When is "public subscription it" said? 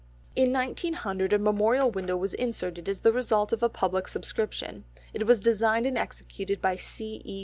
3.69-5.27